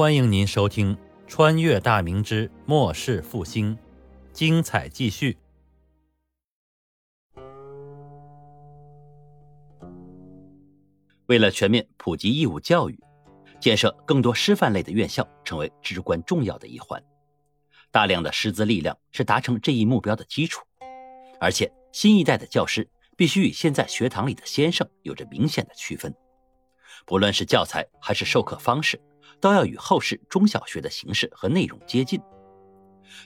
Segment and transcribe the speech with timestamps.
[0.00, 0.96] 欢迎您收听
[1.26, 3.76] 《穿越大明之末世复兴》，
[4.32, 5.36] 精彩继续。
[11.26, 12.98] 为了全面普及义务教育，
[13.60, 16.98] 建设更多师范类的院校成为至关重要的一环。
[17.90, 20.64] 大量的师资力量是达成这一目标的基础，
[21.38, 22.88] 而且新一代的教师
[23.18, 26.14] 必须与现在学堂里的先生有着明显的区分，
[27.04, 28.98] 不论是教材还是授课方式。
[29.40, 32.20] 都要与后世中小学的形式和内容接近。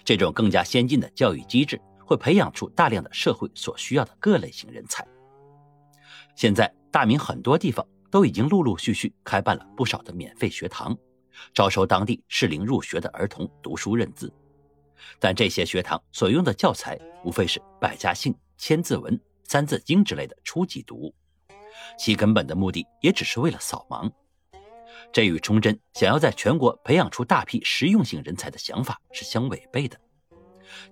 [0.05, 5.07] 这种更加先进的教育机制会培养出大量的社会所需要的各类型人才。
[6.37, 10.97] 现在大明很多地方都已经陆陆续续开办了不少的免费学堂，
[11.53, 14.33] 招收当地适龄入学的儿童读书认字。
[15.19, 21.15] 但这些学堂所用的教材无非是百家姓、千字文、三字经之类的初级读物，
[21.99, 24.11] 其根本的目的也只是为了扫盲。
[25.13, 29.99] 这与崇祯想要在全国培养出大批实用性人才的想法是相违背的。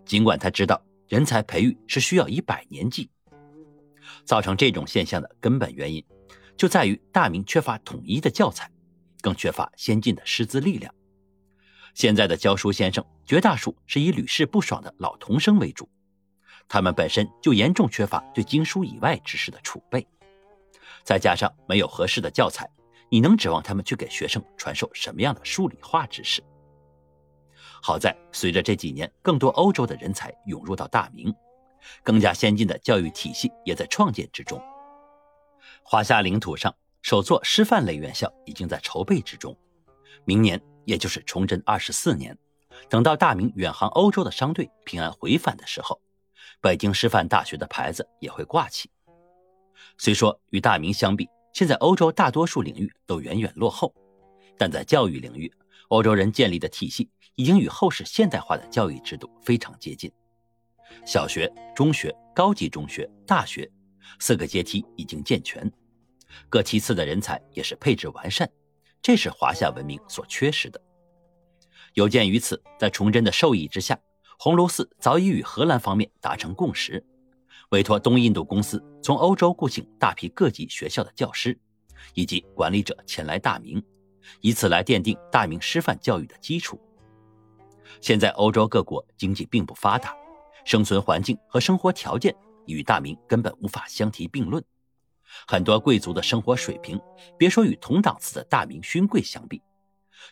[0.05, 3.11] 尽管他知道人才培育是需要以百年计，
[4.25, 6.05] 造成这种现象的根本原因，
[6.57, 8.71] 就在于大明缺乏统一的教材，
[9.21, 10.95] 更缺乏先进的师资力量。
[11.95, 15.89] 现在的教书先生绝大数是以屡试不爽的老童生为主，
[16.69, 20.07] 他们本身就严重缺乏对经书以外知识的储备，
[21.03, 22.71] 再加上没有合适的教材。
[23.13, 26.43] 你能指望他们去给学生传授什么样的数理化知识？
[27.83, 31.31] 好在随着这几年更多欧洲的人才涌入到大明，
[32.03, 34.59] 更加先进的教育体系也在创建之中。
[35.83, 39.55] 华夏领土上首座师范类院校已经在筹备之中，
[40.25, 42.35] 明年也就是崇祯二十四年，
[42.89, 46.01] 等到大明远航欧洲的商队平安回返的时候，
[46.63, 48.91] 北京师范大学的牌子也会挂起。
[49.99, 53.95] 虽说与大明相比，现在欧洲大多数领域都远远落后，
[54.57, 55.53] 但在教育领域，
[55.89, 60.11] 欧洲人建立的体系已经与后世现代化的教育制度非常接近。
[61.05, 63.71] 小学、中学、高级中学、大学
[64.19, 65.71] 四个阶梯已经健全，
[66.49, 68.51] 各梯次的人才也是配置完善，
[69.03, 70.81] 这是华夏文明所缺失的。
[71.95, 73.99] 有鉴于此，在崇祯的授意之下，
[74.39, 77.05] 鸿胪寺早已与荷兰方面达成共识。
[77.73, 81.59] 委托东印度公司从欧洲雇请大批各级学校的教师
[82.13, 83.83] 以及管理者前来大明，
[84.43, 86.79] 以此来奠定大明师范教育的基础。
[88.01, 90.15] 现在欧洲各国经济并不发达，
[90.67, 92.35] 生存环境和生活条件
[92.67, 94.63] 与大明根本无法相提并论。
[95.47, 97.01] 很多贵族的生活水平，
[97.39, 99.63] 别说与同档次的大明勋贵相比，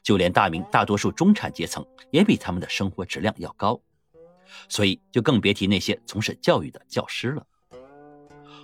[0.02, 3.80] 就连大明大多数中产阶层也比他们的生活质量要高。
[4.68, 7.46] 所以，就更别提那些从事教育的教师了。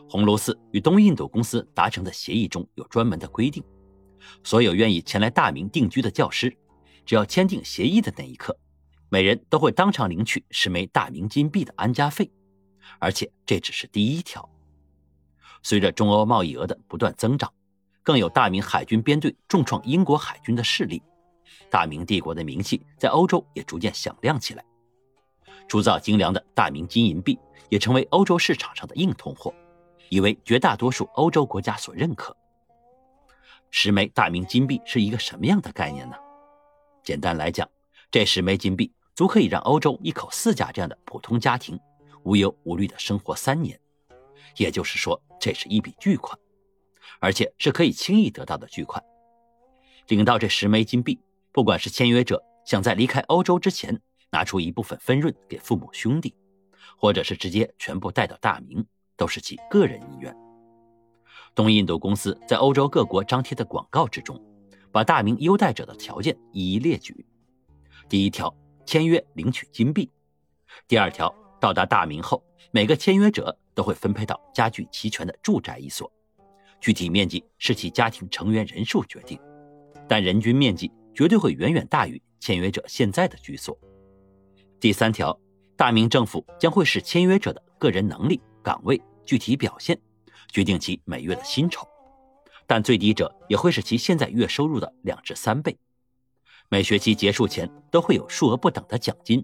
[0.08, 3.62] 鸿胪寺与东印度公司达成的协议中有专门的规定：
[4.44, 6.56] 所有愿意前来大明定居的教师，
[7.04, 8.56] 只要签订协议的那一刻，
[9.08, 12.30] 每人都会当场领取十枚大明金币的安家费。
[13.00, 14.48] 而且这只是第一条。
[15.62, 17.52] 随着中欧贸易额的不断增长，
[18.04, 21.02] 更有大明海军编队重创英国海军的势力，
[21.68, 24.64] 大明帝国的名气在欧洲也逐渐响亮起来。
[25.68, 27.38] 铸造精良的大明金银币
[27.68, 29.52] 也成为欧洲市场上的硬通货，
[30.08, 32.36] 已为绝大多数欧洲国家所认可。
[33.70, 36.16] 十枚大明金币是一个什么样的概念呢？
[37.02, 37.68] 简单来讲，
[38.10, 41.78] 这十枚金币足可以让欧洲一口四甲这样的普通家庭
[42.22, 43.78] 无忧无虑的生活三年。
[44.56, 46.38] 也就是说，这是一笔巨款，
[47.18, 49.02] 而且是可以轻易得到的巨款。
[50.06, 51.20] 领到这十枚金币，
[51.52, 54.00] 不管是签约者想在离开欧洲之前。
[54.30, 56.34] 拿出一部分分润给父母兄弟，
[56.96, 58.84] 或者是直接全部带到大明，
[59.16, 60.34] 都是其个人意愿。
[61.54, 64.38] 东印度公司在欧洲各国张贴的广告之中，
[64.92, 67.24] 把大明优待者的条件一一列举。
[68.08, 68.54] 第一条，
[68.84, 70.08] 签约领取金币；
[70.86, 76.12] 第二条，到达大明后，每个签约者都会分配到家具齐全的住宅一所，
[76.80, 79.40] 具体面积是其家庭成员人数决定，
[80.06, 83.76] 但人均面积绝对会远远大于签约者现在的居所。
[84.78, 85.38] 第三条，
[85.74, 89.98] 大明政府将会视签约者的个人能力、岗位具体表现，
[90.52, 91.88] 决定其每月的薪酬，
[92.66, 95.76] 但最低者也会是其现在月收入的两至三倍。
[96.68, 99.42] 每学期结束前都会有数额不等的奖金，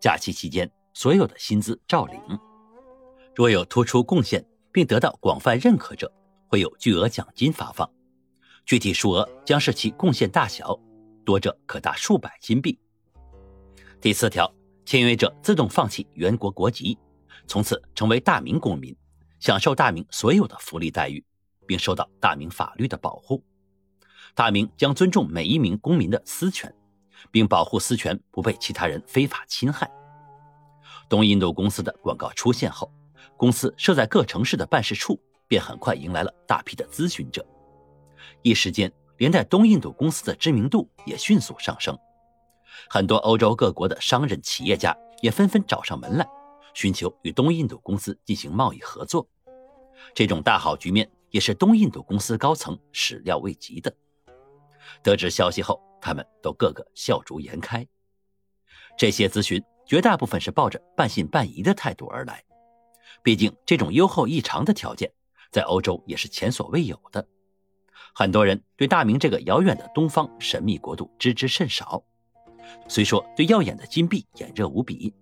[0.00, 2.20] 假期期间所有的薪资照领。
[3.36, 6.12] 若有突出贡献并得到广泛认可者，
[6.48, 7.88] 会有巨额奖金发放，
[8.66, 10.76] 具体数额将视其贡献大小，
[11.24, 12.76] 多者可达数百金币。
[14.00, 14.48] 第四条，
[14.84, 16.96] 签约者自动放弃原国国籍，
[17.48, 18.96] 从此成为大明公民，
[19.40, 21.24] 享受大明所有的福利待遇，
[21.66, 23.42] 并受到大明法律的保护。
[24.36, 26.72] 大明将尊重每一名公民的私权，
[27.32, 29.90] 并保护私权不被其他人非法侵害。
[31.08, 32.88] 东印度公司的广告出现后，
[33.36, 37.44] 公司设在各城市的办事处便很快迎来了大批的咨询者，
[38.42, 41.98] 一时间，连带东印度公司的知名度也迅速上升。
[42.88, 46.26] 很多欧洲各国的商人、企业家也纷纷找上门来，
[46.74, 49.28] 寻求与东印度公司进行贸易合作。
[50.14, 53.92] 这种大好局面也是东印度公司高层始料未及的。
[55.02, 57.86] 得知消息后，他们都个个笑逐颜开。
[58.96, 62.42] 这些咨询绝大部分是抱着半信半疑的态度而来，
[63.22, 65.12] 毕竟这种优厚异常的条件，
[65.50, 67.26] 在欧洲也是前所未有的。
[68.14, 72.02] 很多人对大明这个遥远的东方神秘国度知之甚少。
[72.86, 75.12] 虽说对耀眼的金币眼热无比，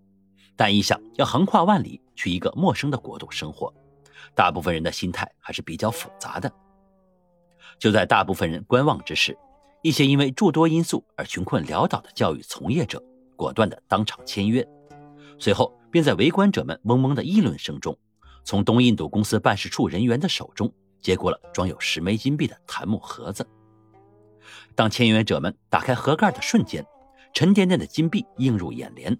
[0.56, 3.72] 但一想要横跨万里去一个陌生的国度生活，
[4.34, 6.50] 大部分人的心态还是比较复杂的。
[7.78, 9.37] 就在大部分人观望之时，
[9.82, 13.02] 一些因为诸多因素而穷困潦倒的教育从业者，
[13.37, 14.66] 果断的当场签约，
[15.38, 17.96] 随后便在围观者们嗡嗡的议论声中，
[18.44, 20.72] 从东印度公司办事处人员的手中
[21.02, 23.46] 接过了装有十枚金币的檀木盒子。
[24.75, 26.84] 当签约者们打开盒盖的瞬间，
[27.36, 29.14] 沉甸甸的金币映入眼帘，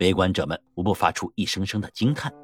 [0.00, 2.34] 围观者们无不发出一声声的惊叹。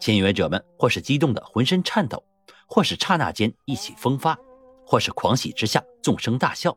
[0.00, 2.24] 签约者们或是激动的浑身颤抖，
[2.66, 4.38] 或是刹那间意气风发。
[4.86, 6.74] 或是狂喜之下纵声大笑，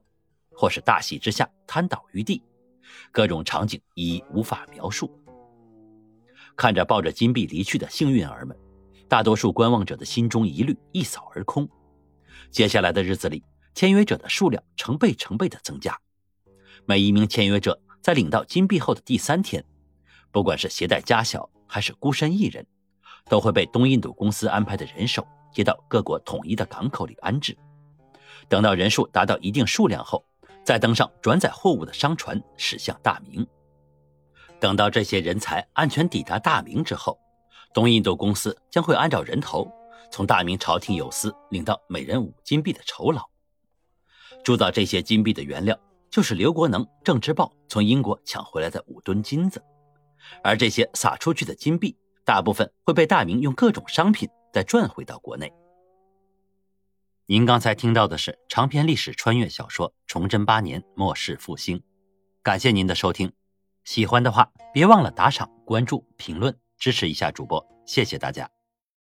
[0.51, 2.43] 或是大喜之下瘫倒于地，
[3.09, 5.09] 各种场景已无法描述。
[6.57, 8.57] 看着抱着金币离去的幸运儿们，
[9.07, 11.69] 大多数观望者的心中疑虑一扫而空。
[12.51, 13.41] 接下来的日子里，
[13.73, 15.97] 签约者的数量成倍成倍的增加。
[16.89, 19.61] 每一名签约者在领到金币后的第三天，
[20.31, 22.65] 不管是携带家小还是孤身一人，
[23.25, 27.57] 都会被东印度公司安排的人手接到各国统一的港口里安置。
[28.47, 30.23] 等到人数达到一定数量后，
[30.63, 33.45] 再登上转载货物的商船驶向大明。
[34.57, 37.19] 等到这些人才安全抵达大明之后，
[37.73, 39.69] 东印度公司将会按照人头
[40.09, 43.21] 从大明朝廷有司领到每人五金币的酬劳。
[44.41, 45.77] 铸造这些金币的原料
[46.09, 49.63] 就是刘国能、郑之豹从英国抢回来的五吨金子，
[50.43, 51.95] 而这些撒出去的金币
[52.25, 55.51] 大部分会被大明用各种商品再赚回到国内。
[57.25, 61.77] 您刚才听到的是长篇历史穿越小说《崇祯八年末世复兴》，
[62.41, 63.33] 感谢您的收听，
[63.83, 68.56] 喜欢的话别忘了打赏、关注、评论，支持一下主播，谢谢大家。